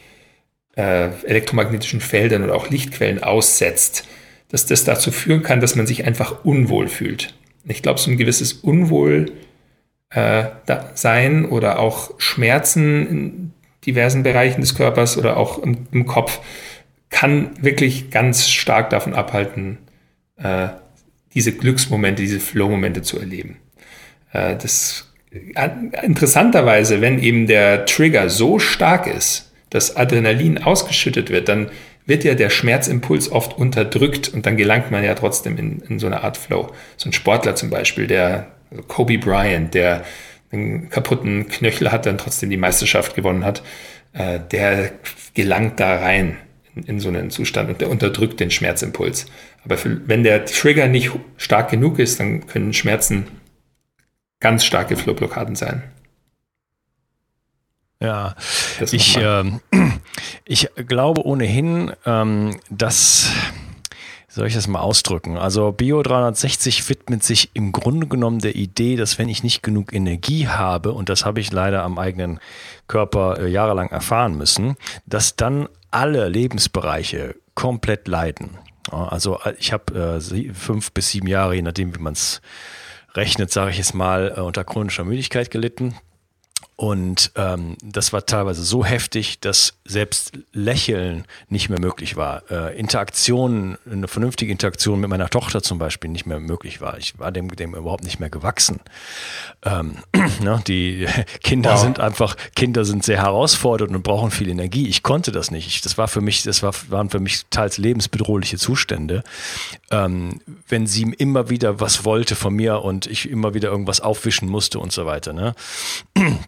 [0.77, 4.07] äh, elektromagnetischen Feldern oder auch Lichtquellen aussetzt,
[4.49, 7.35] dass das dazu führen kann, dass man sich einfach unwohl fühlt.
[7.65, 9.31] Ich glaube, so ein gewisses Unwohlsein
[10.13, 13.53] äh, oder auch Schmerzen in
[13.87, 16.41] diversen Bereichen des Körpers oder auch im, im Kopf
[17.11, 19.79] kann wirklich ganz stark davon abhalten,
[20.37, 20.69] äh,
[21.35, 23.59] diese Glücksmomente, diese Flow-Momente zu erleben.
[24.33, 25.69] Äh, das äh,
[26.03, 31.71] interessanterweise, wenn eben der Trigger so stark ist, dass Adrenalin ausgeschüttet wird, dann
[32.07, 36.07] wird ja der Schmerzimpuls oft unterdrückt und dann gelangt man ja trotzdem in, in so
[36.07, 36.73] eine Art Flow.
[36.97, 40.05] So ein Sportler zum Beispiel, der also Kobe Bryant, der
[40.51, 43.63] einen kaputten Knöchel hat, dann trotzdem die Meisterschaft gewonnen hat,
[44.51, 44.91] der
[45.35, 46.37] gelangt da rein
[46.75, 49.27] in so einen Zustand und der unterdrückt den Schmerzimpuls.
[49.65, 53.27] Aber für, wenn der Trigger nicht stark genug ist, dann können Schmerzen
[54.41, 55.83] ganz starke Flowblockaden sein.
[58.03, 58.35] Ja,
[58.81, 59.45] ich, äh,
[60.45, 63.31] ich glaube ohnehin, ähm, dass
[64.33, 65.37] soll ich das mal ausdrücken?
[65.37, 69.93] Also Bio 360 widmet sich im Grunde genommen der Idee, dass wenn ich nicht genug
[69.93, 72.39] Energie habe, und das habe ich leider am eigenen
[72.87, 78.59] Körper äh, jahrelang erfahren müssen, dass dann alle Lebensbereiche komplett leiden.
[78.91, 82.41] Also äh, ich habe äh, fünf bis sieben Jahre, je nachdem, wie man es
[83.15, 85.95] rechnet, sage ich jetzt mal, äh, unter chronischer Müdigkeit gelitten.
[86.81, 92.51] Und ähm, das war teilweise so heftig, dass selbst Lächeln nicht mehr möglich war.
[92.51, 96.97] Äh, Interaktion, eine vernünftige Interaktion mit meiner Tochter zum Beispiel nicht mehr möglich war.
[96.97, 98.81] Ich war dem, dem überhaupt nicht mehr gewachsen.
[99.63, 99.97] Ähm,
[100.41, 101.07] ne, die
[101.43, 101.81] Kinder wow.
[101.81, 104.89] sind einfach, Kinder sind sehr herausfordernd und brauchen viel Energie.
[104.89, 105.67] Ich konnte das nicht.
[105.67, 109.23] Ich, das war für mich, das war, waren für mich teils lebensbedrohliche Zustände.
[109.91, 114.49] Ähm, wenn sie immer wieder was wollte von mir und ich immer wieder irgendwas aufwischen
[114.49, 115.35] musste und so weiter.
[115.35, 115.55] Ne?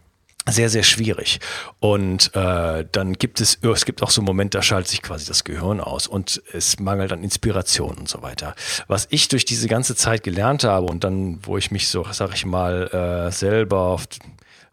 [0.49, 1.39] sehr, sehr schwierig.
[1.79, 5.45] Und äh, dann gibt es, es gibt auch so Momente, da schaltet sich quasi das
[5.45, 8.55] Gehirn aus und es mangelt an Inspiration und so weiter.
[8.89, 12.35] Was ich durch diese ganze Zeit gelernt habe und dann, wo ich mich so, sag
[12.35, 12.89] ich mal,
[13.29, 14.05] äh, selber auf,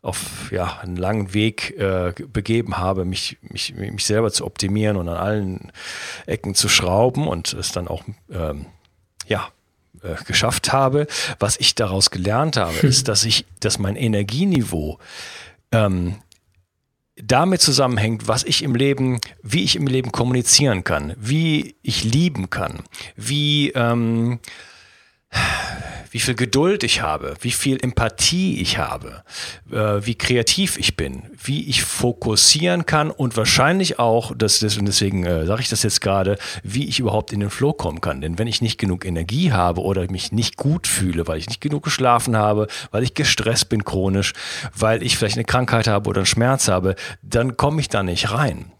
[0.01, 5.07] auf ja, einen langen Weg äh, begeben habe, mich, mich, mich selber zu optimieren und
[5.07, 5.71] an allen
[6.25, 8.65] Ecken zu schrauben und es dann auch ähm,
[9.27, 9.49] ja,
[10.01, 11.07] äh, geschafft habe.
[11.39, 14.97] Was ich daraus gelernt habe, ist, dass ich, dass mein Energieniveau
[15.71, 16.15] ähm,
[17.15, 22.49] damit zusammenhängt, was ich im Leben, wie ich im Leben kommunizieren kann, wie ich lieben
[22.49, 22.83] kann,
[23.15, 24.39] wie ähm,
[26.11, 29.23] wie viel Geduld ich habe, wie viel Empathie ich habe,
[29.71, 35.45] äh, wie kreativ ich bin, wie ich fokussieren kann und wahrscheinlich auch, das, deswegen äh,
[35.45, 38.21] sage ich das jetzt gerade, wie ich überhaupt in den Flow kommen kann.
[38.21, 41.61] Denn wenn ich nicht genug Energie habe oder mich nicht gut fühle, weil ich nicht
[41.61, 44.33] genug geschlafen habe, weil ich gestresst bin chronisch,
[44.75, 48.31] weil ich vielleicht eine Krankheit habe oder einen Schmerz habe, dann komme ich da nicht
[48.31, 48.71] rein.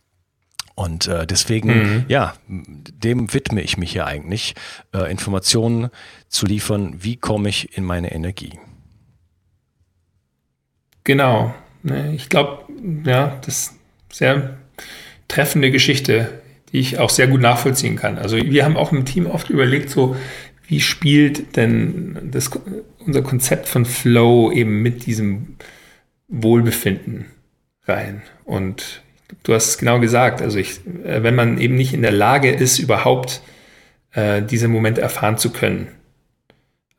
[0.80, 2.06] Und äh, deswegen, mhm.
[2.08, 4.56] ja, dem widme ich mich ja eigentlich,
[4.96, 5.90] äh, Informationen
[6.30, 8.58] zu liefern, wie komme ich in meine Energie.
[11.04, 11.54] Genau.
[11.84, 12.64] Ne, ich glaube,
[13.04, 13.74] ja, das ist
[14.10, 14.58] sehr
[15.28, 18.18] treffende Geschichte, die ich auch sehr gut nachvollziehen kann.
[18.18, 20.16] Also wir haben auch im Team oft überlegt, so
[20.66, 22.52] wie spielt denn das,
[23.06, 25.58] unser Konzept von Flow eben mit diesem
[26.30, 27.26] Wohlbefinden
[27.86, 28.22] rein?
[28.46, 29.04] Und
[29.44, 30.42] du hast es genau gesagt.
[30.42, 33.42] Also ich, äh, wenn man eben nicht in der Lage ist, überhaupt
[34.12, 35.88] äh, diese Momente erfahren zu können,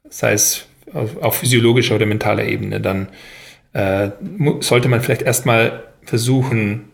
[0.09, 3.09] sei es auf, auf physiologischer oder mentaler Ebene, dann
[3.73, 4.11] äh,
[4.61, 6.91] sollte man vielleicht erstmal versuchen,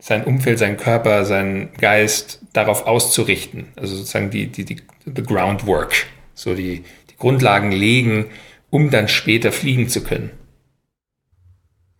[0.00, 3.66] sein Umfeld, seinen Körper, seinen Geist darauf auszurichten.
[3.76, 8.26] Also sozusagen die, die, die the groundwork, so die, die Grundlagen legen,
[8.70, 10.30] um dann später fliegen zu können.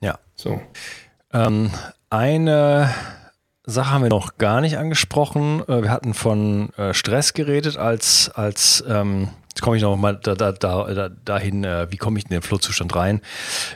[0.00, 0.18] Ja.
[0.35, 0.62] So.
[1.33, 1.70] Ähm,
[2.11, 2.92] eine
[3.64, 5.62] Sache haben wir noch gar nicht angesprochen.
[5.68, 10.16] Äh, wir hatten von äh, Stress geredet als, als ähm, jetzt komme ich noch mal
[10.16, 13.20] da, da, da, dahin, äh, wie komme ich in den Flohzustand rein.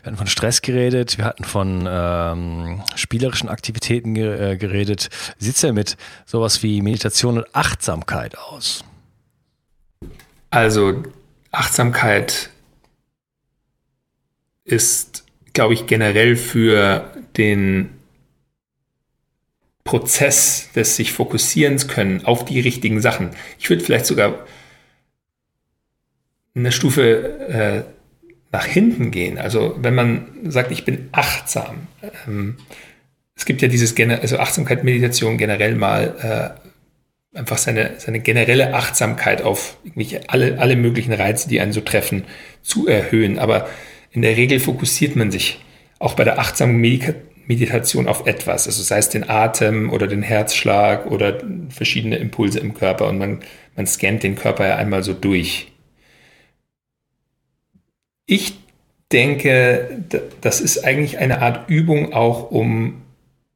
[0.03, 5.09] Wir hatten von Stress geredet, wir hatten von ähm, spielerischen Aktivitäten geredet.
[5.39, 8.85] Wie sieht es denn mit sowas wie Meditation und Achtsamkeit aus?
[10.51, 11.03] Also
[11.51, 12.51] Achtsamkeit
[14.65, 17.94] ist, glaube ich, generell für den
[19.85, 23.31] Prozess des sich fokussierens können auf die richtigen Sachen.
[23.59, 24.47] Ich würde vielleicht sogar
[26.55, 27.83] eine Stufe äh,
[28.51, 29.39] nach hinten gehen.
[29.39, 31.87] Also wenn man sagt, ich bin achtsam.
[32.27, 32.57] Ähm,
[33.37, 36.55] es gibt ja dieses, also Achtsamkeit, Meditation generell mal
[37.35, 39.77] äh, einfach seine, seine generelle Achtsamkeit auf
[40.29, 42.25] alle, alle möglichen Reize, die einen so treffen,
[42.63, 43.39] zu erhöhen.
[43.39, 43.69] Aber
[44.13, 45.61] in der Regel fokussiert man sich
[45.99, 50.23] auch bei der achtsamen Meditation Meditation auf etwas, also sei es den Atem oder den
[50.23, 53.41] Herzschlag oder verschiedene Impulse im Körper und man,
[53.77, 55.73] man scannt den Körper ja einmal so durch.
[58.27, 58.55] Ich
[59.13, 60.05] denke,
[60.41, 63.03] das ist eigentlich eine Art Übung auch, um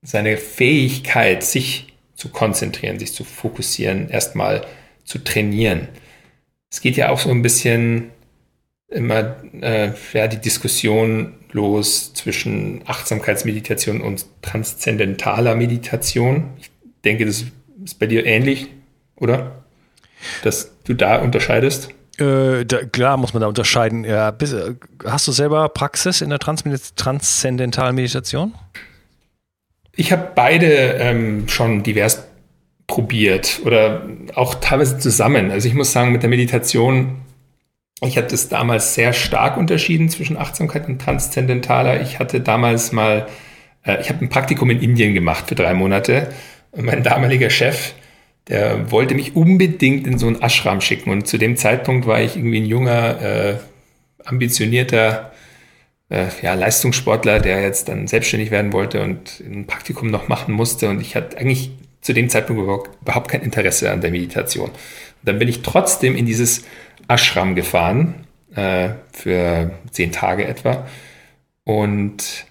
[0.02, 4.66] seine Fähigkeit, sich zu konzentrieren, sich zu fokussieren, erstmal
[5.04, 5.88] zu trainieren.
[6.70, 8.10] Es geht ja auch so ein bisschen
[8.88, 16.50] immer äh, ja, die Diskussion los zwischen Achtsamkeitsmeditation und transzendentaler Meditation.
[16.58, 16.70] Ich
[17.04, 17.44] denke, das
[17.84, 18.68] ist bei dir ähnlich,
[19.16, 19.62] oder?
[20.42, 21.90] Dass du da unterscheidest?
[22.18, 24.04] Äh, da, klar muss man da unterscheiden.
[24.04, 24.54] Ja, bis,
[25.04, 26.64] hast du selber Praxis in der Trans
[26.96, 28.54] transzendentalen Meditation?
[29.94, 32.24] Ich habe beide ähm, schon divers
[32.86, 34.02] probiert oder
[34.34, 35.50] auch teilweise zusammen.
[35.50, 37.20] Also ich muss sagen, mit der Meditation
[38.00, 42.00] ich habe das damals sehr stark unterschieden zwischen Achtsamkeit und Transzendentaler.
[42.00, 43.26] Ich hatte damals mal,
[43.84, 46.28] äh, ich habe ein Praktikum in Indien gemacht für drei Monate.
[46.70, 47.94] Und mein damaliger Chef,
[48.46, 51.10] der wollte mich unbedingt in so einen Ashram schicken.
[51.10, 53.56] Und zu dem Zeitpunkt war ich irgendwie ein junger, äh,
[54.24, 55.32] ambitionierter
[56.08, 60.88] äh, ja, Leistungssportler, der jetzt dann selbstständig werden wollte und ein Praktikum noch machen musste.
[60.88, 64.70] Und ich hatte eigentlich zu dem Zeitpunkt überhaupt kein Interesse an der Meditation.
[64.70, 64.76] Und
[65.24, 66.64] dann bin ich trotzdem in dieses
[67.06, 70.86] Ashram gefahren, äh, für zehn Tage etwa.
[71.64, 72.46] Und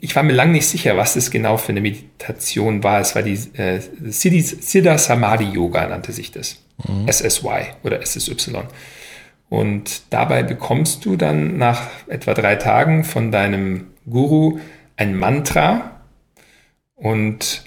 [0.00, 3.00] ich war mir lange nicht sicher, was das genau für eine Meditation war.
[3.00, 6.62] Es war die äh, Siddha Samadhi Yoga, nannte sich das.
[6.86, 7.10] Mhm.
[7.10, 8.34] SSY oder SSY.
[9.48, 14.58] Und dabei bekommst du dann nach etwa drei Tagen von deinem Guru
[14.96, 16.00] ein Mantra
[16.96, 17.64] und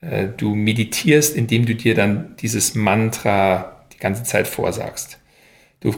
[0.00, 5.18] äh, du meditierst, indem du dir dann dieses Mantra ganze Zeit vorsagst.
[5.80, 5.94] Du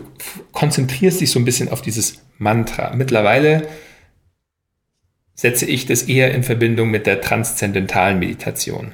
[0.52, 2.94] konzentrierst dich so ein bisschen auf dieses Mantra.
[2.94, 3.68] Mittlerweile
[5.34, 8.92] setze ich das eher in Verbindung mit der transzendentalen Meditation.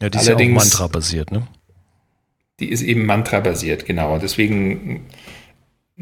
[0.00, 1.46] Ja, die ist Allerdings, ja auch Mantra-basiert, ne?
[2.58, 4.18] Die ist eben Mantra-basiert, genau.
[4.18, 5.06] Deswegen,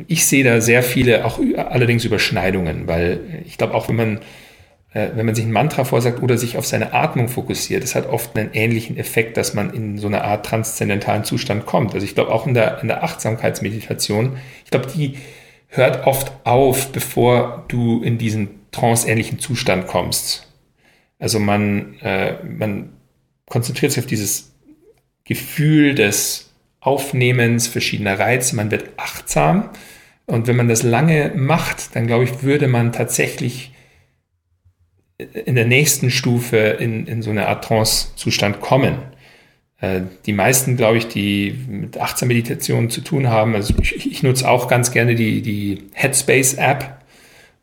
[0.06, 4.20] ich sehe da sehr viele, auch allerdings Überschneidungen, weil ich glaube, auch wenn man,
[4.92, 8.36] wenn man sich ein Mantra vorsagt oder sich auf seine Atmung fokussiert, das hat oft
[8.36, 11.94] einen ähnlichen Effekt, dass man in so eine Art transzendentalen Zustand kommt.
[11.94, 15.18] Also ich glaube auch in der, in der Achtsamkeitsmeditation, ich glaube, die
[15.68, 20.48] hört oft auf, bevor du in diesen tranceähnlichen Zustand kommst.
[21.20, 22.90] Also man, äh, man
[23.46, 24.52] konzentriert sich auf dieses
[25.24, 26.50] Gefühl des
[26.80, 29.70] Aufnehmens verschiedener Reize, man wird achtsam.
[30.26, 33.72] Und wenn man das lange macht, dann glaube ich, würde man tatsächlich
[35.44, 38.98] in der nächsten Stufe in, in so eine Art Trance-Zustand kommen.
[39.80, 44.48] Äh, die meisten, glaube ich, die mit Achtsam-Meditation zu tun haben, also ich, ich nutze
[44.48, 47.00] auch ganz gerne die, die Headspace-App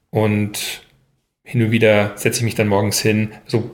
[0.09, 0.83] und
[1.43, 3.29] hin und wieder setze ich mich dann morgens hin.
[3.45, 3.71] Also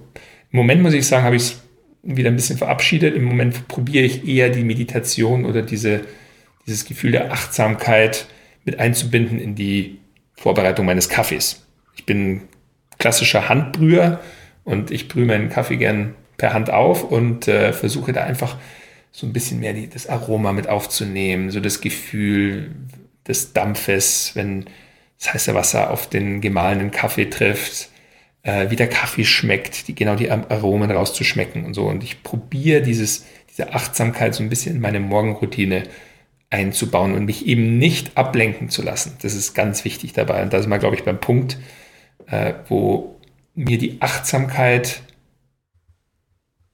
[0.51, 1.63] im Moment muss ich sagen, habe ich es
[2.03, 3.15] wieder ein bisschen verabschiedet.
[3.15, 6.01] Im Moment probiere ich eher die Meditation oder diese,
[6.67, 8.27] dieses Gefühl der Achtsamkeit
[8.65, 9.99] mit einzubinden in die
[10.35, 11.65] Vorbereitung meines Kaffees.
[11.95, 12.41] Ich bin
[12.97, 14.19] klassischer Handbrüher
[14.63, 18.57] und ich brühe meinen Kaffee gern per Hand auf und äh, versuche da einfach
[19.11, 22.71] so ein bisschen mehr die, das Aroma mit aufzunehmen, so das Gefühl
[23.27, 24.65] des Dampfes, wenn
[25.19, 27.89] das heiße Wasser auf den gemahlenen Kaffee trifft,
[28.41, 31.85] äh, wie der Kaffee schmeckt, die, genau die Aromen rauszuschmecken und so.
[31.85, 35.83] Und ich probiere dieses, diese Achtsamkeit so ein bisschen in meine Morgenroutine
[36.49, 39.17] einzubauen und mich eben nicht ablenken zu lassen.
[39.21, 40.43] Das ist ganz wichtig dabei.
[40.43, 41.57] Und da sind wir, glaube ich, beim Punkt,
[42.27, 43.19] äh, wo
[43.55, 45.01] mir die Achtsamkeit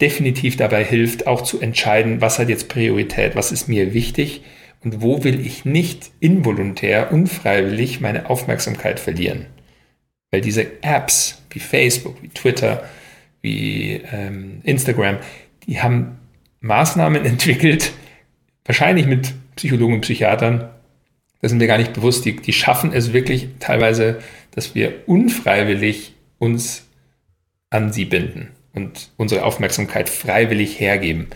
[0.01, 4.43] definitiv dabei hilft, auch zu entscheiden, was hat jetzt Priorität, was ist mir wichtig
[4.83, 9.47] und wo will ich nicht involuntär, unfreiwillig meine Aufmerksamkeit verlieren.
[10.31, 12.83] Weil diese Apps wie Facebook, wie Twitter,
[13.41, 15.17] wie ähm, Instagram,
[15.67, 16.17] die haben
[16.61, 17.91] Maßnahmen entwickelt,
[18.63, 20.69] wahrscheinlich mit Psychologen und Psychiatern,
[21.41, 24.19] das sind wir gar nicht bewusst, die, die schaffen es wirklich teilweise,
[24.51, 26.87] dass wir unfreiwillig uns
[27.69, 31.27] an sie binden und unsere Aufmerksamkeit freiwillig hergeben.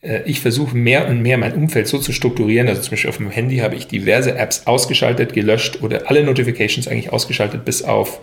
[0.00, 2.68] Äh, ich versuche mehr und mehr mein Umfeld so zu strukturieren.
[2.68, 6.88] Also zum Beispiel auf meinem Handy habe ich diverse Apps ausgeschaltet, gelöscht oder alle Notifications
[6.88, 8.20] eigentlich ausgeschaltet, bis auf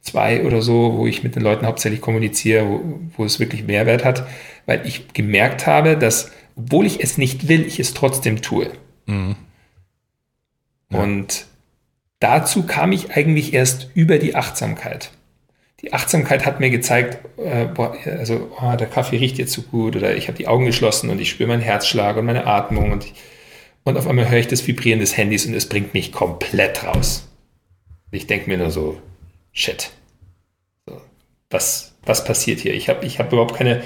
[0.00, 4.04] zwei oder so, wo ich mit den Leuten hauptsächlich kommuniziere, wo, wo es wirklich Mehrwert
[4.04, 4.26] hat,
[4.66, 8.70] weil ich gemerkt habe, dass, obwohl ich es nicht will, ich es trotzdem tue.
[9.06, 9.36] Mhm.
[10.92, 11.02] Ja.
[11.02, 11.46] Und
[12.24, 15.10] dazu kam ich eigentlich erst über die Achtsamkeit
[15.84, 19.96] die Achtsamkeit hat mir gezeigt, äh, boah, also oh, der Kaffee riecht jetzt so gut
[19.96, 23.06] oder ich habe die Augen geschlossen und ich spüre meinen Herzschlag und meine Atmung und,
[23.84, 27.28] und auf einmal höre ich das Vibrieren des Handys und es bringt mich komplett raus.
[28.10, 28.98] Ich denke mir nur so,
[29.52, 29.90] shit,
[31.50, 32.72] was, was passiert hier?
[32.72, 33.82] Ich habe ich hab überhaupt keine,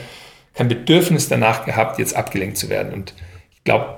[0.54, 2.92] kein Bedürfnis danach gehabt, jetzt abgelenkt zu werden.
[2.92, 3.14] Und
[3.50, 3.97] ich glaube,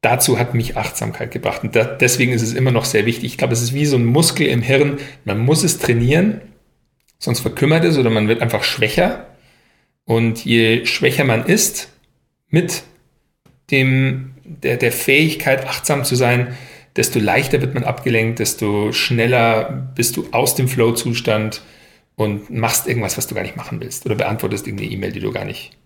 [0.00, 1.62] dazu hat mich Achtsamkeit gebracht.
[1.62, 3.24] Und da, deswegen ist es immer noch sehr wichtig.
[3.24, 4.98] Ich glaube, es ist wie so ein Muskel im Hirn.
[5.24, 6.40] Man muss es trainieren
[7.20, 9.26] sonst verkümmert es oder man wird einfach schwächer.
[10.04, 11.92] Und je schwächer man ist
[12.48, 12.82] mit
[13.70, 16.56] dem, der, der Fähigkeit, achtsam zu sein,
[16.96, 21.62] desto leichter wird man abgelenkt, desto schneller bist du aus dem Flow-Zustand
[22.16, 24.04] und machst irgendwas, was du gar nicht machen willst.
[24.06, 25.78] Oder beantwortest irgendeine E-Mail, die du gar nicht,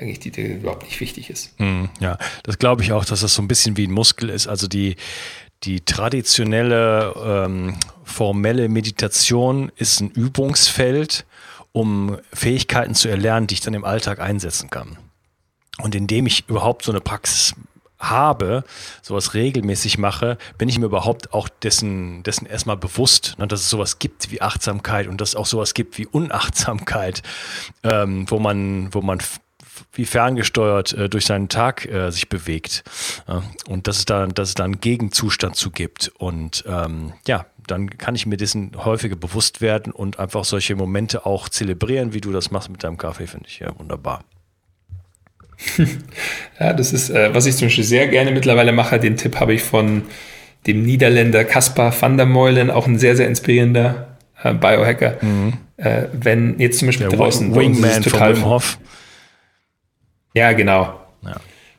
[0.00, 1.52] eigentlich, die dir überhaupt nicht wichtig ist.
[1.58, 4.46] Hm, ja, das glaube ich auch, dass das so ein bisschen wie ein Muskel ist.
[4.46, 4.96] Also die,
[5.64, 11.26] die traditionelle ähm, formelle Meditation ist ein Übungsfeld,
[11.72, 14.98] um Fähigkeiten zu erlernen, die ich dann im Alltag einsetzen kann.
[15.78, 17.54] Und indem ich überhaupt so eine Praxis
[18.00, 18.64] habe,
[19.02, 23.70] sowas regelmäßig mache, bin ich mir überhaupt auch dessen, dessen erstmal bewusst, ne, dass es
[23.70, 27.22] sowas gibt wie Achtsamkeit und dass es auch sowas gibt wie Unachtsamkeit,
[27.82, 29.20] ähm, wo man, wo man
[29.92, 32.84] wie ferngesteuert äh, durch seinen Tag äh, sich bewegt.
[33.26, 36.12] Äh, und dass es da, dass es da einen Gegenzustand zu gibt.
[36.18, 41.26] Und ähm, ja, dann kann ich mir dessen häufiger bewusst werden und einfach solche Momente
[41.26, 44.24] auch zelebrieren, wie du das machst mit deinem Kaffee, finde ich ja wunderbar.
[46.58, 48.98] Ja, das ist, äh, was ich zum Beispiel sehr gerne mittlerweile mache.
[48.98, 50.02] Den Tipp habe ich von
[50.66, 55.16] dem Niederländer Caspar van der Meulen, auch ein sehr, sehr inspirierender äh, Biohacker.
[55.22, 55.54] Mhm.
[55.78, 58.78] Äh, wenn jetzt zum Beispiel der draußen Wingman total von Wim Hof.
[60.34, 61.00] Ja, genau.
[61.22, 61.36] Ja.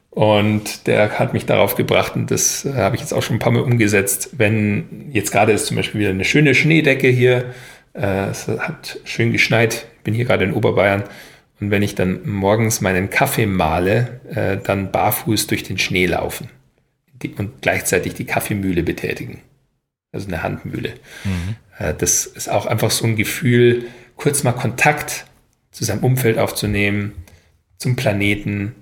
[0.10, 3.40] Und der hat mich darauf gebracht, und das äh, habe ich jetzt auch schon ein
[3.40, 7.54] paar Mal umgesetzt, wenn jetzt gerade ist zum Beispiel wieder eine schöne Schneedecke hier,
[7.94, 11.04] äh, es hat schön geschneit, ich bin hier gerade in Oberbayern,
[11.62, 16.50] und wenn ich dann morgens meinen Kaffee male, äh, dann barfuß durch den Schnee laufen
[17.22, 19.42] die, und gleichzeitig die Kaffeemühle betätigen.
[20.12, 20.94] Also eine Handmühle.
[21.24, 21.56] Mhm.
[21.78, 23.86] Äh, das ist auch einfach so ein Gefühl,
[24.18, 25.26] kurz mal Kontakt
[25.72, 27.14] zu seinem Umfeld aufzunehmen,
[27.82, 28.76] zum Planeten,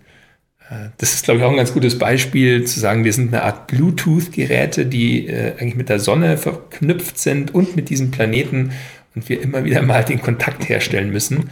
[0.69, 3.43] äh, das ist, glaube ich, auch ein ganz gutes Beispiel, zu sagen, wir sind eine
[3.43, 8.73] Art Bluetooth-Geräte, die äh, eigentlich mit der Sonne verknüpft sind und mit diesem Planeten
[9.15, 11.49] und wir immer wieder mal den Kontakt herstellen müssen.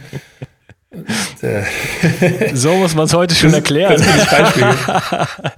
[0.90, 1.06] Und,
[1.42, 1.64] äh,
[2.54, 3.96] so muss man es heute schon erklären.
[3.96, 5.48] Das ist ein Beispiel.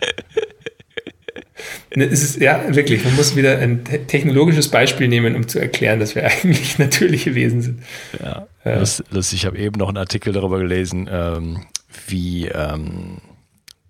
[1.95, 5.99] Ne, es ist ja wirklich, man muss wieder ein technologisches Beispiel nehmen, um zu erklären,
[5.99, 7.82] dass wir eigentlich natürliche Wesen sind.
[8.22, 8.78] Ja, ja.
[8.78, 11.61] Lustig, ich habe eben noch einen Artikel darüber gelesen, ähm,
[12.09, 13.20] wie ähm,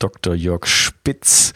[0.01, 0.35] Dr.
[0.35, 1.53] Jörg Spitz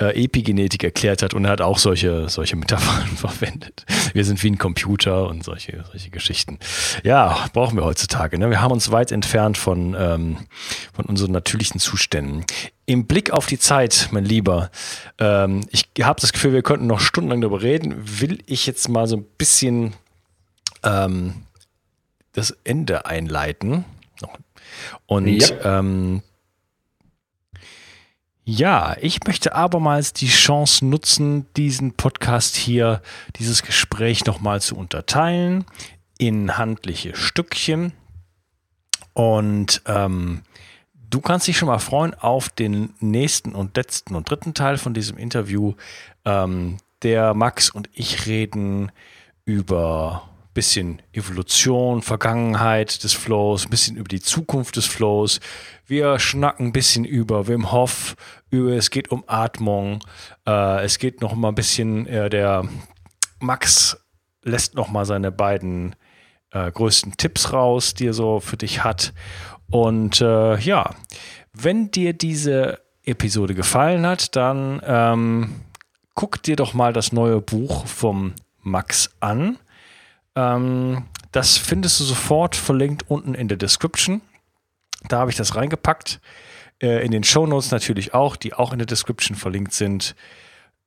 [0.00, 3.84] äh, Epigenetik erklärt hat und er hat auch solche, solche Metaphern verwendet.
[4.14, 6.58] Wir sind wie ein Computer und solche, solche Geschichten.
[7.04, 8.38] Ja, brauchen wir heutzutage.
[8.38, 8.50] Ne?
[8.50, 10.38] Wir haben uns weit entfernt von, ähm,
[10.92, 12.44] von unseren natürlichen Zuständen.
[12.86, 14.70] Im Blick auf die Zeit, mein Lieber,
[15.18, 17.94] ähm, ich habe das Gefühl, wir könnten noch stundenlang darüber reden.
[18.20, 19.92] Will ich jetzt mal so ein bisschen
[20.82, 21.44] ähm,
[22.32, 23.84] das Ende einleiten.
[25.06, 25.78] Und ja.
[25.78, 26.22] ähm,
[28.44, 33.00] ja, ich möchte abermals die Chance nutzen, diesen Podcast hier,
[33.36, 35.64] dieses Gespräch nochmal zu unterteilen
[36.18, 37.92] in handliche Stückchen.
[39.14, 40.42] Und ähm,
[41.08, 44.92] du kannst dich schon mal freuen auf den nächsten und letzten und dritten Teil von
[44.92, 45.74] diesem Interview.
[46.24, 48.90] Ähm, der Max und ich reden
[49.44, 55.40] über bisschen Evolution, Vergangenheit des Flows, ein bisschen über die Zukunft des Flows.
[55.86, 58.16] Wir schnacken ein bisschen über Wim Hof,
[58.50, 60.00] über, es geht um Atmung,
[60.46, 62.68] äh, es geht noch mal ein bisschen, äh, der
[63.40, 63.96] Max
[64.42, 65.96] lässt noch mal seine beiden
[66.50, 69.12] äh, größten Tipps raus, die er so für dich hat.
[69.70, 70.94] Und äh, ja,
[71.52, 75.60] wenn dir diese Episode gefallen hat, dann ähm,
[76.14, 79.58] guck dir doch mal das neue Buch vom Max an.
[80.36, 84.20] Ähm, das findest du sofort verlinkt unten in der Description.
[85.08, 86.20] Da habe ich das reingepackt.
[86.80, 90.14] Äh, in den Show Notes natürlich auch, die auch in der Description verlinkt sind.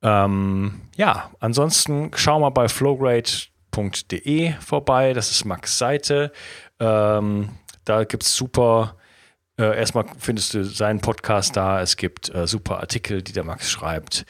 [0.01, 5.13] Ähm, ja, ansonsten schau mal bei flowgrade.de vorbei.
[5.13, 6.31] Das ist Max Seite.
[6.79, 7.49] Ähm,
[7.85, 8.95] da gibt es super.
[9.57, 11.81] Äh, erstmal findest du seinen Podcast da.
[11.81, 14.25] Es gibt äh, super Artikel, die der Max schreibt.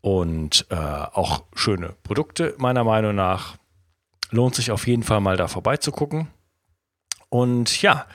[0.00, 3.56] Und äh, auch schöne Produkte, meiner Meinung nach.
[4.30, 6.28] Lohnt sich auf jeden Fall mal da vorbeizugucken.
[7.28, 8.06] Und ja,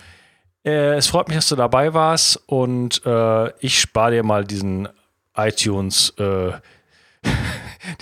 [0.66, 4.88] äh, es freut mich, dass du dabei warst und äh, ich spare dir mal diesen
[5.36, 6.52] iTunes, äh,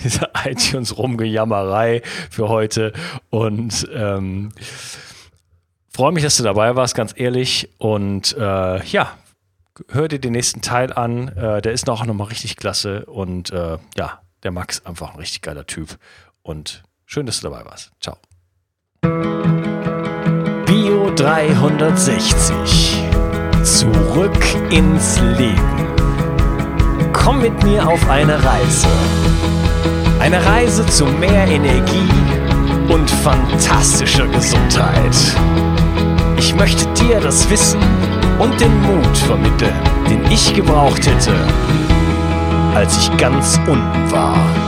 [0.04, 2.92] diese iTunes-Rumgejammerei für heute
[3.30, 4.52] und ähm,
[5.88, 7.68] freue mich, dass du dabei warst, ganz ehrlich.
[7.78, 9.16] Und äh, ja,
[9.88, 11.28] hör dir den nächsten Teil an.
[11.28, 15.18] Äh, der ist noch, noch mal richtig klasse und äh, ja, der Max einfach ein
[15.18, 15.98] richtig geiler Typ
[16.42, 17.90] und Schön, dass du dabei warst.
[18.02, 18.18] Ciao.
[20.66, 23.02] Bio 360.
[23.62, 25.86] Zurück ins Leben.
[27.14, 28.88] Komm mit mir auf eine Reise.
[30.20, 32.10] Eine Reise zu mehr Energie
[32.90, 35.16] und fantastischer Gesundheit.
[36.36, 37.80] Ich möchte dir das Wissen
[38.38, 39.72] und den Mut vermitteln,
[40.10, 41.32] den ich gebraucht hätte,
[42.74, 44.67] als ich ganz unten war.